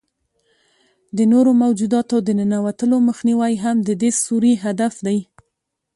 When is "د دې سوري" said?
3.87-4.53